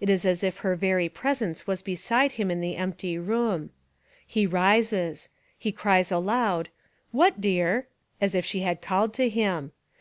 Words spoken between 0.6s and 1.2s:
her very